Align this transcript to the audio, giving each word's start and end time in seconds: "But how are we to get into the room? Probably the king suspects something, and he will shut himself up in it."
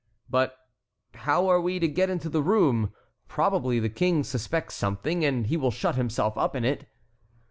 "But 0.31 0.57
how 1.13 1.47
are 1.47 1.61
we 1.61 1.77
to 1.77 1.87
get 1.87 2.09
into 2.09 2.27
the 2.27 2.41
room? 2.41 2.91
Probably 3.27 3.79
the 3.79 3.87
king 3.87 4.23
suspects 4.23 4.73
something, 4.73 5.23
and 5.23 5.45
he 5.45 5.57
will 5.57 5.69
shut 5.69 5.93
himself 5.95 6.35
up 6.39 6.55
in 6.55 6.65
it." 6.65 6.87